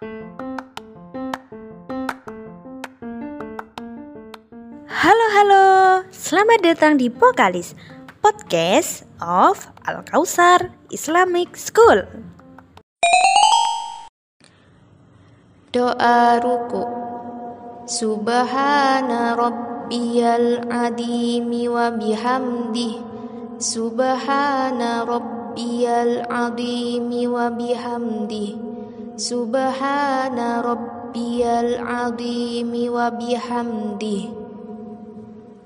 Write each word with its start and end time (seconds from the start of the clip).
Halo 0.00 0.16
halo, 5.36 5.64
selamat 6.08 6.64
datang 6.64 6.96
di 6.96 7.12
Pokalis 7.12 7.76
Podcast 8.24 9.04
of 9.20 9.68
Al 9.84 10.00
Kausar 10.08 10.72
Islamic 10.88 11.52
School. 11.52 12.08
Doa 15.68 16.40
ruku. 16.40 16.80
Subhana 17.84 19.36
rabbiyal 19.36 20.64
adimi 20.64 21.68
wa 21.68 21.92
bihamdih 21.92 23.04
Subhana 23.60 25.04
rabbiyal 25.04 26.24
adimi 26.24 27.28
wa 27.28 27.52
bihamdih 27.52 28.69
Subhana 29.20 30.64
rabbiyal 30.64 31.76
adimi 31.84 32.88
wa 32.88 33.12
bihamdih 33.12 34.49